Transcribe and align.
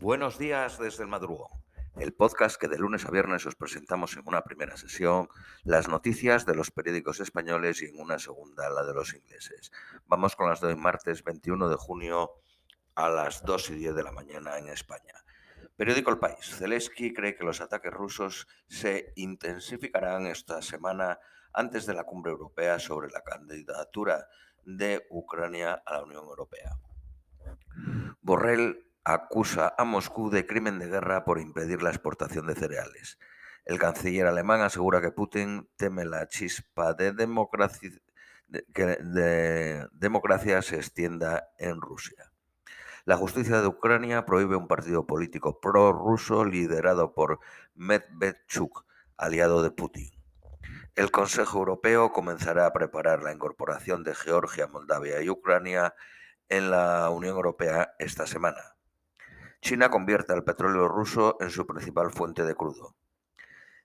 Buenos 0.00 0.38
días 0.38 0.76
desde 0.78 1.04
el 1.04 1.08
madrugón, 1.08 1.52
el 1.96 2.12
podcast 2.12 2.60
que 2.60 2.66
de 2.66 2.78
lunes 2.78 3.06
a 3.06 3.12
viernes 3.12 3.46
os 3.46 3.54
presentamos 3.54 4.16
en 4.16 4.24
una 4.26 4.42
primera 4.42 4.76
sesión 4.76 5.28
las 5.62 5.88
noticias 5.88 6.44
de 6.44 6.56
los 6.56 6.72
periódicos 6.72 7.20
españoles 7.20 7.80
y 7.80 7.86
en 7.86 8.00
una 8.00 8.18
segunda 8.18 8.68
la 8.70 8.84
de 8.84 8.92
los 8.92 9.14
ingleses. 9.14 9.70
Vamos 10.06 10.34
con 10.34 10.48
las 10.48 10.60
de 10.60 10.66
hoy 10.66 10.76
martes 10.76 11.22
21 11.22 11.68
de 11.68 11.76
junio 11.76 12.32
a 12.96 13.08
las 13.08 13.44
2 13.44 13.70
y 13.70 13.74
10 13.76 13.94
de 13.94 14.02
la 14.02 14.10
mañana 14.10 14.58
en 14.58 14.68
España. 14.68 15.14
Periódico 15.76 16.10
El 16.10 16.18
País. 16.18 16.56
Zelensky 16.58 17.14
cree 17.14 17.36
que 17.36 17.44
los 17.44 17.60
ataques 17.60 17.92
rusos 17.92 18.48
se 18.66 19.12
intensificarán 19.14 20.26
esta 20.26 20.60
semana 20.60 21.20
antes 21.52 21.86
de 21.86 21.94
la 21.94 22.02
cumbre 22.02 22.32
europea 22.32 22.80
sobre 22.80 23.10
la 23.10 23.22
candidatura 23.22 24.26
de 24.64 25.06
Ucrania 25.10 25.82
a 25.86 25.94
la 25.94 26.02
Unión 26.02 26.24
Europea. 26.24 26.78
Borrell 28.20 28.83
acusa 29.04 29.74
a 29.76 29.84
Moscú 29.84 30.30
de 30.30 30.46
crimen 30.46 30.78
de 30.78 30.88
guerra 30.88 31.24
por 31.24 31.38
impedir 31.38 31.82
la 31.82 31.90
exportación 31.90 32.46
de 32.46 32.54
cereales. 32.54 33.18
El 33.64 33.78
canciller 33.78 34.26
alemán 34.26 34.62
asegura 34.62 35.00
que 35.00 35.10
Putin 35.10 35.68
teme 35.76 36.04
la 36.04 36.28
chispa 36.28 36.94
de 36.94 37.12
democracia, 37.12 37.90
se 40.62 40.76
extienda 40.76 41.48
en 41.58 41.80
Rusia. 41.80 42.30
La 43.04 43.16
justicia 43.16 43.60
de 43.60 43.66
Ucrania 43.66 44.24
prohíbe 44.24 44.56
un 44.56 44.68
partido 44.68 45.06
político 45.06 45.60
prorruso 45.60 46.44
liderado 46.44 47.14
por 47.14 47.40
Medvedchuk, 47.74 48.84
aliado 49.16 49.62
de 49.62 49.70
Putin. 49.70 50.10
El 50.94 51.10
Consejo 51.10 51.58
Europeo 51.58 52.12
comenzará 52.12 52.66
a 52.66 52.72
preparar 52.72 53.22
la 53.22 53.32
incorporación 53.32 54.04
de 54.04 54.14
Georgia, 54.14 54.66
Moldavia 54.66 55.20
y 55.20 55.28
Ucrania 55.28 55.94
en 56.48 56.70
la 56.70 57.10
Unión 57.10 57.36
Europea 57.36 57.94
esta 57.98 58.26
semana. 58.26 58.74
China 59.64 59.88
convierte 59.88 60.34
al 60.34 60.44
petróleo 60.44 60.88
ruso 60.88 61.38
en 61.40 61.48
su 61.48 61.66
principal 61.66 62.10
fuente 62.10 62.42
de 62.42 62.54
crudo. 62.54 62.94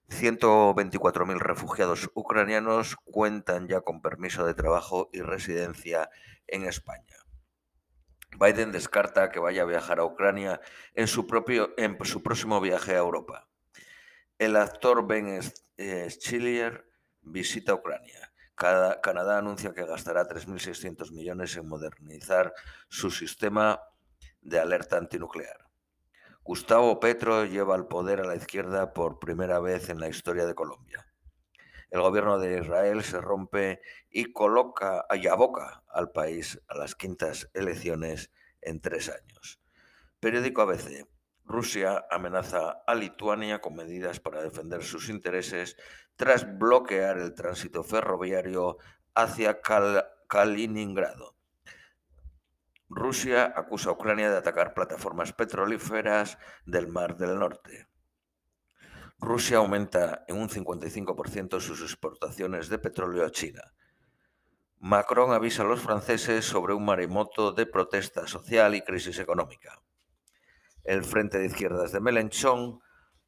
124.000 0.09 1.39
refugiados 1.39 2.09
ucranianos 2.15 2.97
cuentan 3.05 3.69
ya 3.69 3.79
con 3.79 4.01
permiso 4.01 4.45
de 4.45 4.53
trabajo 4.53 5.09
y 5.13 5.21
residencia 5.21 6.09
en 6.47 6.65
España. 6.65 7.15
Biden 8.37 8.73
descarta 8.73 9.29
que 9.29 9.39
vaya 9.39 9.61
a 9.61 9.67
viajar 9.67 9.99
a 9.99 10.03
Ucrania 10.03 10.59
en 10.95 11.07
su, 11.07 11.27
propio, 11.27 11.73
en 11.77 11.97
su 12.03 12.21
próximo 12.21 12.59
viaje 12.59 12.95
a 12.95 12.97
Europa. 12.97 13.47
El 14.37 14.57
actor 14.57 15.07
Ben 15.07 15.41
Stiller 16.09 16.89
visita 17.21 17.73
Ucrania. 17.73 18.33
Canadá 18.55 19.37
anuncia 19.37 19.73
que 19.73 19.85
gastará 19.85 20.27
3.600 20.27 21.13
millones 21.13 21.55
en 21.55 21.69
modernizar 21.69 22.53
su 22.89 23.11
sistema 23.11 23.79
de 24.41 24.59
alerta 24.59 24.97
antinuclear. 24.97 25.68
Gustavo 26.43 26.99
Petro 26.99 27.45
lleva 27.45 27.75
al 27.75 27.87
poder 27.87 28.21
a 28.21 28.25
la 28.25 28.35
izquierda 28.35 28.93
por 28.93 29.19
primera 29.19 29.59
vez 29.59 29.89
en 29.89 29.99
la 29.99 30.09
historia 30.09 30.45
de 30.45 30.55
Colombia. 30.55 31.05
El 31.91 32.01
gobierno 32.01 32.39
de 32.39 32.59
Israel 32.59 33.03
se 33.03 33.19
rompe 33.19 33.81
y 34.09 34.31
coloca 34.31 35.05
y 35.11 35.27
aboca 35.27 35.83
al 35.87 36.11
país 36.11 36.61
a 36.67 36.77
las 36.77 36.95
quintas 36.95 37.49
elecciones 37.53 38.31
en 38.61 38.79
tres 38.79 39.09
años. 39.09 39.59
Periódico 40.19 40.61
ABC. 40.61 41.07
Rusia 41.45 42.05
amenaza 42.11 42.83
a 42.85 42.93
Lituania 42.93 43.59
con 43.59 43.75
medidas 43.75 44.19
para 44.19 44.43
defender 44.43 44.83
sus 44.83 45.09
intereses 45.09 45.77
tras 46.15 46.59
bloquear 46.59 47.17
el 47.17 47.33
tránsito 47.33 47.83
ferroviario 47.83 48.77
hacia 49.15 49.61
Kaliningrado. 50.27 51.38
Rusia 52.89 53.53
acusa 53.55 53.89
a 53.89 53.93
Ucrania 53.93 54.31
de 54.31 54.37
atacar 54.37 54.73
plataformas 54.73 55.31
petrolíferas 55.31 56.39
del 56.65 56.87
Mar 56.87 57.17
del 57.17 57.37
Norte. 57.37 57.87
Rusia 59.19 59.57
aumenta 59.57 60.23
en 60.27 60.37
un 60.37 60.49
55% 60.49 61.59
sus 61.59 61.81
exportaciones 61.81 62.67
de 62.69 62.79
petróleo 62.79 63.25
a 63.25 63.31
China. 63.31 63.61
Macron 64.79 65.33
avisa 65.33 65.61
a 65.63 65.65
los 65.65 65.81
franceses 65.81 66.45
sobre 66.45 66.73
un 66.73 66.85
maremoto 66.85 67.51
de 67.51 67.65
protesta 67.65 68.25
social 68.27 68.73
y 68.75 68.81
crisis 68.81 69.19
económica. 69.19 69.83
El 70.83 71.03
Frente 71.03 71.37
de 71.37 71.45
Izquierdas 71.45 71.91
de 71.91 71.99
Melenchón 71.99 72.79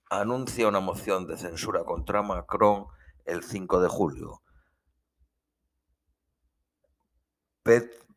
anuncia 0.10 0.68
una 0.68 0.80
moción 0.80 1.28
de 1.28 1.38
censura 1.38 1.84
contra 1.84 2.24
Macron 2.24 2.88
el 3.26 3.44
5 3.44 3.82
de 3.82 3.90
julio. 3.90 4.42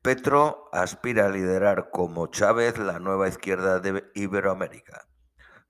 Petro 0.05 0.69
aspira 0.71 1.25
a 1.25 1.29
liderar 1.31 1.89
como 1.89 2.27
Chávez 2.27 2.77
la 2.77 2.99
nueva 2.99 3.27
izquierda 3.27 3.81
de 3.81 4.05
Iberoamérica. 4.15 5.09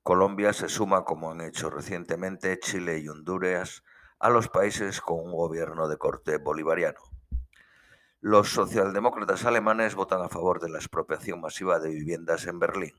Colombia 0.03 0.53
se 0.53 0.69
suma, 0.69 1.05
como 1.05 1.31
han 1.31 1.41
hecho 1.41 1.71
recientemente 1.71 2.59
Chile 2.59 2.99
y 2.99 3.09
Honduras, 3.09 3.85
a 4.19 4.31
los 4.31 4.49
países 4.49 5.01
con 5.01 5.21
un 5.21 5.31
gobierno 5.31 5.87
de 5.87 5.99
corte 5.99 6.39
bolivariano. 6.39 6.99
Los 8.21 8.49
socialdemócratas 8.49 9.45
alemanes 9.45 9.95
votan 9.95 10.21
a 10.21 10.29
favor 10.29 10.59
de 10.59 10.69
la 10.69 10.79
expropiación 10.79 11.41
masiva 11.41 11.79
de 11.79 11.91
viviendas 11.91 12.49
en 12.49 12.59
Berlín. 12.59 12.95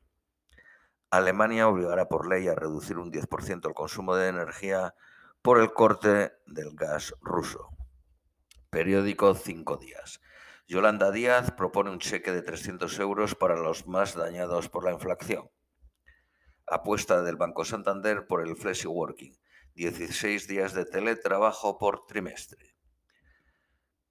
Alemania 1.10 1.68
obligará 1.68 2.08
por 2.08 2.30
ley 2.30 2.48
a 2.48 2.56
reducir 2.56 2.98
un 2.98 3.12
10% 3.12 3.68
el 3.68 3.74
consumo 3.74 4.16
de 4.16 4.30
energía 4.30 4.96
por 5.42 5.60
el 5.60 5.74
corte 5.74 6.32
del 6.46 6.74
gas 6.76 7.14
ruso. 7.20 7.72
Periódico 8.70 9.36
Cinco 9.36 9.76
Días. 9.76 10.22
Yolanda 10.68 11.12
Díaz 11.12 11.52
propone 11.52 11.92
un 11.92 12.00
cheque 12.00 12.32
de 12.32 12.42
300 12.42 12.98
euros 13.00 13.36
para 13.36 13.56
los 13.56 13.86
más 13.86 14.16
dañados 14.16 14.68
por 14.68 14.84
la 14.84 14.94
inflación. 14.94 15.52
Apuesta 16.66 17.22
del 17.22 17.36
Banco 17.36 17.66
Santander 17.66 18.26
por 18.26 18.42
el 18.42 18.56
Flexi 18.56 18.88
Working, 18.88 19.38
16 19.76 20.48
días 20.48 20.74
de 20.74 20.86
teletrabajo 20.86 21.78
por 21.78 22.08
trimestre. 22.08 22.76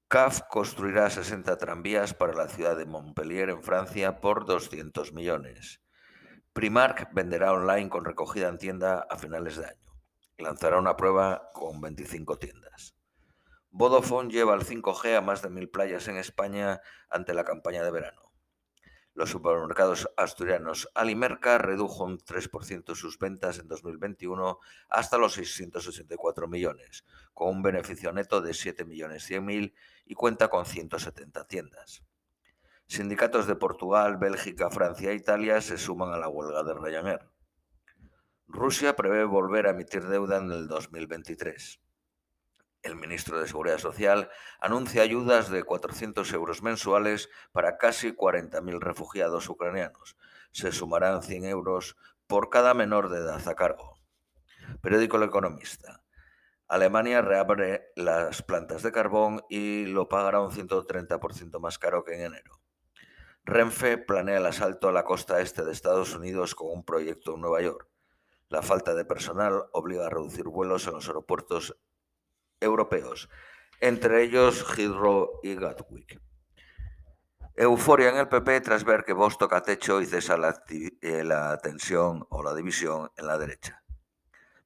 CAF 0.07 0.43
construirá 0.49 1.11
60 1.11 1.59
tranvías 1.59 2.15
para 2.15 2.35
la 2.35 2.47
ciudad 2.47 2.77
de 2.77 2.87
Montpellier 2.87 3.51
en 3.51 3.65
Francia 3.65 4.21
por 4.21 4.45
200 4.45 5.13
millones. 5.13 5.81
Primark 6.53 7.13
venderá 7.13 7.53
online 7.53 7.89
con 7.89 8.05
recogida 8.05 8.49
en 8.49 8.59
tienda 8.59 9.05
a 9.11 9.19
finales 9.19 9.57
de 9.57 9.67
año. 9.67 9.99
Lanzará 10.39 10.79
una 10.79 10.97
prueba 10.97 11.51
con 11.53 11.81
25 11.81 12.39
tiendas. 12.39 12.95
Vodafone 13.77 14.31
lleva 14.31 14.55
el 14.55 14.61
5G 14.61 15.17
a 15.17 15.21
más 15.21 15.43
de 15.43 15.51
mil 15.51 15.69
playas 15.69 16.07
en 16.07 16.17
España 16.17 16.81
ante 17.11 17.35
la 17.35 17.43
campaña 17.43 17.83
de 17.83 17.91
verano. 17.91 18.33
Los 19.15 19.31
supermercados 19.31 20.09
asturianos 20.17 20.89
Alimerca 20.95 21.59
redujo 21.59 22.05
un 22.05 22.19
3% 22.19 22.95
sus 22.95 23.19
ventas 23.19 23.59
en 23.59 23.67
2021 23.67 24.61
hasta 24.89 25.19
los 25.19 25.33
684 25.33 26.47
millones, 26.47 27.05
con 27.33 27.49
un 27.49 27.63
beneficio 27.63 28.13
neto 28.13 28.41
de 28.41 28.55
7 28.55 28.85
millones 28.85 29.25
100 29.25 29.45
mil 29.45 29.75
y 30.05 30.15
cuenta 30.15 30.47
con 30.47 30.67
170 30.67 31.45
tiendas. 31.49 32.05
Sindicatos 32.87 33.49
de 33.49 33.57
Portugal, 33.57 34.19
Bélgica, 34.19 34.71
Francia 34.71 35.11
e 35.11 35.17
Italia 35.17 35.61
se 35.61 35.79
suman 35.79 36.13
a 36.13 36.19
la 36.19 36.29
huelga 36.29 36.63
de 36.63 36.75
Ryanair. 36.75 37.29
Rusia 38.47 38.95
prevé 38.95 39.25
volver 39.25 39.67
a 39.67 39.71
emitir 39.71 40.07
deuda 40.07 40.39
en 40.39 40.53
el 40.53 40.69
2023. 40.69 41.81
El 42.85 42.97
ministro 42.97 43.41
de 43.41 43.49
Seguridad 43.49 43.79
Social 43.79 44.29
anuncia 44.61 45.01
ayudas 45.01 45.49
de 45.49 45.65
400 45.65 46.31
euros 46.35 46.63
mensuales 46.63 47.31
para 47.51 47.79
casi 47.79 48.13
40.000 48.13 48.79
refugiados 48.79 49.49
ucranianos. 49.49 50.19
Se 50.53 50.71
sumarán 50.71 51.23
100 51.23 51.47
euros 51.47 51.97
por 52.27 52.51
cada 52.51 52.75
menor 52.75 53.09
de 53.09 53.21
edad 53.21 53.49
a 53.49 53.55
cargo. 53.55 53.99
Periódico 54.83 55.17
El 55.17 55.23
Economista. 55.23 56.03
Alemania 56.69 57.23
reabre 57.23 57.87
las 57.97 58.43
plantas 58.43 58.83
de 58.83 58.93
carbón 58.93 59.43
y 59.49 59.87
lo 59.87 60.11
pagará 60.11 60.41
un 60.41 60.51
130% 60.51 61.59
más 61.61 61.79
caro 61.79 62.05
que 62.05 62.17
en 62.17 62.27
enero. 62.27 62.61
Renfe 63.45 63.97
planea 63.97 64.39
el 64.39 64.47
asalto 64.47 64.91
a 64.91 64.93
la 64.93 65.05
costa 65.05 65.41
este 65.41 65.65
de 65.65 65.73
Estados 65.73 66.15
Unidos 66.15 66.55
con 66.55 66.71
un 66.71 66.85
proyecto 66.85 67.35
en 67.35 67.41
Nueva 67.41 67.63
York. 67.63 67.89
La 68.51 68.61
falta 68.61 68.95
de 68.95 69.07
personal 69.07 69.65
obliga 69.73 70.07
a 70.07 70.11
reducir 70.11 70.45
vuelos 70.45 70.87
en 70.87 70.95
los 70.95 71.09
aeropuertos 71.09 71.79
europeos, 72.61 73.29
entre 73.81 74.23
ellos 74.23 74.65
Heathrow 74.77 75.41
y 75.43 75.55
Gatwick. 75.55 76.21
Euforia 77.57 78.09
en 78.09 78.17
el 78.17 78.29
PP 78.29 78.63
tras 78.63 78.83
ver 78.85 79.05
que 79.05 79.13
Vox 79.13 79.39
toca 79.39 79.63
techo 79.63 80.01
y 80.01 80.07
cesa 80.07 80.37
la, 80.37 80.61
eh, 80.69 81.23
la 81.23 81.57
tensión 81.59 82.27
o 82.31 82.43
la 82.43 82.53
división 82.55 83.13
en 83.17 83.27
la 83.29 83.39
derecha. 83.39 83.85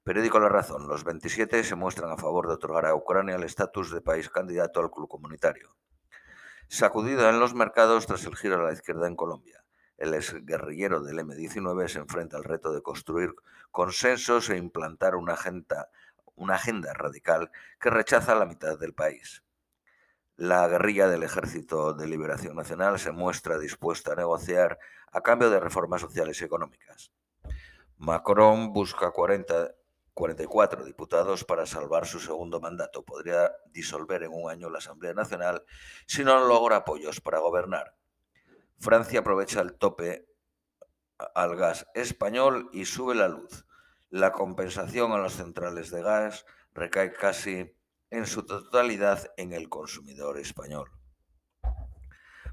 Periódico 0.08 0.40
La 0.40 0.48
Razón. 0.48 0.88
Los 0.88 1.04
27 1.04 1.64
se 1.64 1.74
muestran 1.74 2.10
a 2.10 2.16
favor 2.16 2.46
de 2.46 2.54
otorgar 2.54 2.86
a 2.86 2.94
Ucrania 2.94 3.36
el 3.36 3.42
estatus 3.42 3.92
de 3.92 4.00
país 4.00 4.30
candidato 4.30 4.80
al 4.80 4.90
club 4.90 5.06
comunitario. 5.06 5.76
Sacudida 6.66 7.28
en 7.28 7.40
los 7.40 7.54
mercados 7.54 8.06
tras 8.06 8.24
el 8.24 8.34
giro 8.34 8.54
a 8.54 8.62
la 8.62 8.72
izquierda 8.72 9.06
en 9.06 9.16
Colombia. 9.16 9.62
El 9.98 10.14
exguerrillero 10.14 11.02
del 11.02 11.18
M-19 11.18 11.88
se 11.88 11.98
enfrenta 11.98 12.38
al 12.38 12.44
reto 12.44 12.72
de 12.72 12.80
construir 12.80 13.34
consensos 13.70 14.48
e 14.48 14.56
implantar 14.56 15.14
una 15.14 15.34
agenda 15.34 15.90
una 16.38 16.54
agenda 16.54 16.94
radical 16.94 17.50
que 17.80 17.90
rechaza 17.90 18.34
la 18.34 18.46
mitad 18.46 18.78
del 18.78 18.94
país. 18.94 19.42
La 20.36 20.68
guerrilla 20.68 21.08
del 21.08 21.24
Ejército 21.24 21.94
de 21.94 22.06
Liberación 22.06 22.56
Nacional 22.56 22.98
se 22.98 23.12
muestra 23.12 23.58
dispuesta 23.58 24.12
a 24.12 24.16
negociar 24.16 24.78
a 25.10 25.20
cambio 25.20 25.50
de 25.50 25.60
reformas 25.60 26.00
sociales 26.00 26.40
y 26.40 26.44
económicas. 26.44 27.12
Macron 27.96 28.72
busca 28.72 29.10
40, 29.10 29.74
44 30.14 30.84
diputados 30.84 31.44
para 31.44 31.66
salvar 31.66 32.06
su 32.06 32.20
segundo 32.20 32.60
mandato. 32.60 33.04
Podría 33.04 33.52
disolver 33.72 34.22
en 34.22 34.32
un 34.32 34.48
año 34.48 34.70
la 34.70 34.78
Asamblea 34.78 35.12
Nacional 35.12 35.64
si 36.06 36.22
no 36.22 36.46
logra 36.46 36.76
apoyos 36.76 37.20
para 37.20 37.40
gobernar. 37.40 37.96
Francia 38.78 39.20
aprovecha 39.20 39.60
el 39.60 39.74
tope 39.74 40.28
al 41.34 41.56
gas 41.56 41.88
español 41.94 42.70
y 42.72 42.84
sube 42.84 43.16
la 43.16 43.26
luz. 43.26 43.66
La 44.10 44.32
compensación 44.32 45.12
a 45.12 45.18
las 45.18 45.34
centrales 45.34 45.90
de 45.90 46.02
gas 46.02 46.46
recae 46.72 47.12
casi 47.12 47.76
en 48.08 48.24
su 48.24 48.46
totalidad 48.46 49.30
en 49.36 49.52
el 49.52 49.68
consumidor 49.68 50.38
español. 50.38 50.90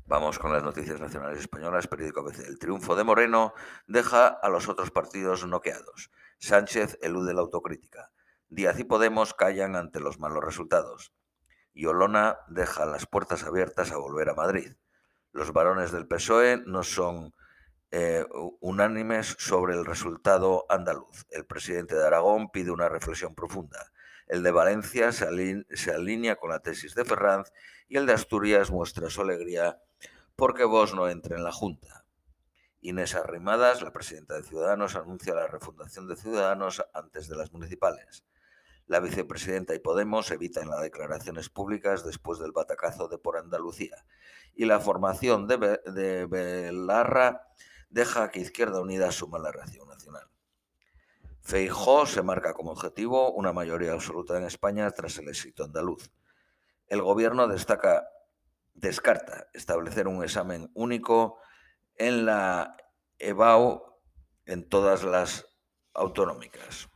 Vamos 0.06 0.38
con 0.38 0.52
las 0.52 0.63
noticias 0.63 1.00
nacionales 1.00 1.40
españolas. 1.40 1.88
Periódico 1.88 2.19
ABC. 2.19 2.40
El 2.40 2.60
triunfo 2.60 2.98
de 2.98 3.06
Moreno 3.06 3.54
deja 3.88 4.28
a 4.28 4.50
los 4.50 4.68
otros 4.68 4.92
partidos 4.92 5.48
noqueados. 5.48 6.12
Sánchez 6.40 7.00
elude 7.02 7.34
la 7.34 7.40
autocrítica. 7.40 8.12
Díaz 8.50 8.78
y 8.78 8.84
Podemos 8.84 9.34
callan 9.34 9.78
ante 9.78 10.01
los 10.01 10.19
malos 10.19 10.44
resultados. 10.44 11.13
Y 11.74 11.86
Olona 11.86 12.38
deja 12.50 12.86
las 12.86 13.06
puertas 13.06 13.46
abiertas 13.46 13.94
a 13.94 13.98
volver 13.98 14.28
a 14.28 14.36
Madrid. 14.36 14.74
Los 15.31 15.54
varones 15.54 15.94
del 15.94 16.06
PSOE 16.06 16.63
no 16.66 16.84
son 16.84 17.34
eh, 17.92 18.26
unánimes 18.60 19.36
sobre 19.40 19.76
el 19.76 19.86
resultado 19.86 20.66
andaluz. 20.70 21.26
El 21.30 21.46
presidente 21.46 21.96
de 21.96 22.06
Aragón 22.06 22.50
pide 22.50 22.72
una 22.72 22.90
reflexión 22.90 23.36
profunda. 23.36 23.92
El 24.28 24.42
de 24.42 24.52
Valencia 24.52 25.12
se, 25.12 25.26
alinea 25.92 26.36
con 26.36 26.50
la 26.50 26.60
tesis 26.60 26.96
de 26.96 27.06
Ferranz 27.06 27.52
y 27.88 27.98
el 27.98 28.08
de 28.08 28.14
Asturias 28.14 28.72
muestra 28.72 29.10
su 29.10 29.22
alegría 29.22 29.80
porque 30.36 30.64
vos 30.64 30.96
no 30.96 31.08
entre 31.10 31.36
en 31.36 31.44
la 31.44 31.52
Junta. 31.52 32.06
Inés 32.82 33.16
Arrimadas, 33.16 33.82
la 33.82 33.94
presidenta 33.94 34.36
de 34.36 34.44
Ciudadanos, 34.44 34.96
anuncia 34.96 35.34
la 35.34 35.48
refundación 35.48 36.08
de 36.08 36.16
Ciudadanos 36.16 36.84
antes 36.94 37.28
de 37.28 37.36
las 37.36 37.52
municipales. 37.52 38.26
La 38.88 39.00
vicepresidenta 39.00 39.74
y 39.74 39.80
Podemos 39.80 40.30
evitan 40.32 40.70
las 40.70 40.82
declaraciones 40.82 41.50
públicas 41.50 42.06
después 42.06 42.40
del 42.40 42.52
batacazo 42.52 43.08
de 43.08 43.18
por 43.18 43.38
Andalucía. 43.38 44.06
Y 44.54 44.66
la 44.66 44.80
formación 44.80 45.48
de, 45.48 45.58
de 45.86 46.26
Belarra 46.26 47.48
deja 47.95 48.30
que 48.30 48.42
Izquierda 48.42 48.81
Unida 48.81 49.09
suma 49.13 49.39
la 49.39 49.53
reacción 49.53 49.88
nacional. 49.88 50.30
Feijó 51.39 52.06
se 52.06 52.21
marca 52.24 52.53
como 52.53 52.71
objetivo 52.71 53.31
una 53.31 53.53
mayoría 53.53 53.94
absoluta 53.94 54.38
en 54.38 54.44
España 54.44 54.92
tras 54.92 55.18
el 55.18 55.30
éxito 55.30 55.63
andaluz. 55.63 56.12
El 56.88 57.01
gobierno 57.01 57.47
destaca, 57.47 58.06
descarta 58.74 59.47
establecer 59.53 60.09
un 60.09 60.21
examen 60.25 60.69
único 60.74 61.39
en 61.95 62.25
la 62.25 62.75
EBAU 63.18 63.81
en 64.45 64.68
todas 64.68 65.03
las 65.03 65.48
autonómicas. 65.94 66.89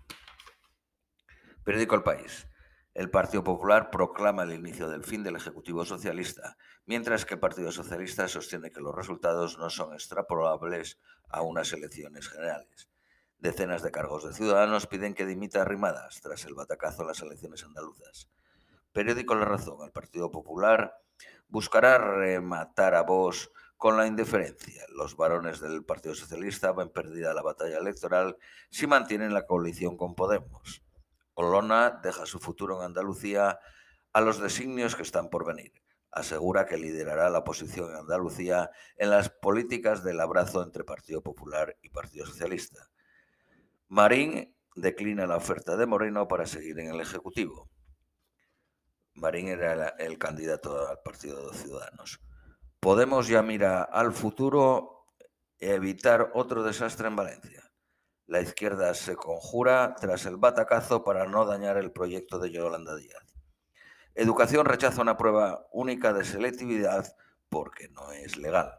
Periódico 1.63 1.95
El 1.95 2.03
País. 2.03 2.45
El 2.95 3.11
Partido 3.11 3.43
Popular 3.43 3.91
proclama 3.91 4.43
el 4.43 4.53
inicio 4.53 4.89
del 4.89 5.03
fin 5.03 5.23
del 5.23 5.35
Ejecutivo 5.35 5.85
Socialista, 5.85 6.57
mientras 6.85 7.23
que 7.25 7.35
el 7.35 7.39
Partido 7.39 7.71
Socialista 7.71 8.27
sostiene 8.27 8.71
que 8.71 8.81
los 8.81 8.95
resultados 8.95 9.59
no 9.59 9.69
son 9.69 9.93
extrapolables 9.93 10.99
a 11.29 11.43
unas 11.43 11.71
elecciones 11.71 12.27
generales. 12.27 12.89
Decenas 13.37 13.83
de 13.83 13.91
cargos 13.91 14.25
de 14.25 14.33
ciudadanos 14.33 14.87
piden 14.87 15.13
que 15.13 15.25
dimita 15.25 15.61
Arrimadas 15.61 16.19
tras 16.21 16.45
el 16.45 16.55
batacazo 16.55 17.03
en 17.03 17.09
las 17.09 17.21
elecciones 17.21 17.63
andaluzas. 17.63 18.27
Periódico 18.91 19.35
La 19.35 19.45
Razón, 19.45 19.85
el 19.85 19.91
Partido 19.91 20.31
Popular 20.31 20.99
buscará 21.47 21.97
rematar 21.99 22.95
a 22.95 23.03
vos 23.03 23.51
con 23.77 23.95
la 23.95 24.07
indiferencia. 24.07 24.83
Los 24.89 25.15
varones 25.15 25.61
del 25.61 25.85
Partido 25.85 26.15
Socialista 26.15 26.73
ven 26.73 26.89
perdida 26.89 27.33
la 27.33 27.43
batalla 27.43 27.77
electoral 27.77 28.35
si 28.69 28.87
mantienen 28.87 29.33
la 29.33 29.45
coalición 29.45 29.95
con 29.95 30.15
Podemos. 30.15 30.83
Olona 31.39 32.01
deja 32.03 32.25
su 32.25 32.37
futuro 32.37 32.79
en 32.79 32.87
Andalucía 32.87 33.59
a 34.11 34.19
los 34.19 34.41
designios 34.41 34.97
que 34.97 35.03
están 35.03 35.29
por 35.29 35.45
venir. 35.45 35.71
Asegura 36.11 36.65
que 36.65 36.77
liderará 36.77 37.29
la 37.29 37.39
oposición 37.39 37.91
en 37.91 37.95
Andalucía 37.95 38.71
en 38.97 39.09
las 39.09 39.29
políticas 39.29 40.03
del 40.03 40.19
abrazo 40.19 40.61
entre 40.61 40.83
Partido 40.83 41.23
Popular 41.23 41.77
y 41.81 41.91
Partido 41.91 42.25
Socialista. 42.25 42.89
Marín 43.87 44.53
declina 44.75 45.27
la 45.27 45.37
oferta 45.37 45.77
de 45.77 45.85
Moreno 45.85 46.27
para 46.27 46.45
seguir 46.45 46.77
en 46.77 46.89
el 46.89 46.99
Ejecutivo. 46.99 47.69
Marín 49.13 49.47
era 49.47 49.95
el 49.97 50.17
candidato 50.17 50.89
al 50.89 50.99
Partido 51.05 51.51
de 51.51 51.57
Ciudadanos. 51.57 52.19
Podemos 52.81 53.29
ya 53.29 53.41
mira 53.41 53.83
al 53.83 54.11
futuro 54.11 55.05
e 55.57 55.73
evitar 55.73 56.31
otro 56.33 56.63
desastre 56.63 57.07
en 57.07 57.15
Valencia. 57.15 57.68
La 58.29 58.41
izquierda 58.41 58.93
se 58.93 59.15
conjura 59.15 59.95
tras 59.99 60.27
el 60.27 60.37
batacazo 60.37 61.03
para 61.03 61.25
no 61.25 61.45
dañar 61.45 61.77
el 61.77 61.91
proyecto 61.91 62.37
de 62.37 62.51
Yolanda 62.51 62.95
Díaz. 62.95 63.25
Educación 64.13 64.67
rechaza 64.67 65.01
una 65.01 65.17
prueba 65.17 65.65
única 65.71 66.13
de 66.13 66.23
selectividad 66.23 67.11
porque 67.49 67.89
no 67.89 68.11
es 68.11 68.37
legal. 68.37 68.71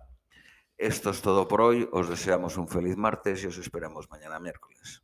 Esto 0.79 1.11
es 1.11 1.21
todo 1.21 1.49
por 1.49 1.63
hoy. 1.63 1.89
Os 1.91 2.09
deseamos 2.09 2.57
un 2.59 2.69
feliz 2.69 2.97
martes 2.97 3.43
y 3.43 3.49
os 3.49 3.59
esperamos 3.59 4.09
mañana 4.09 4.39
miércoles. 4.39 5.03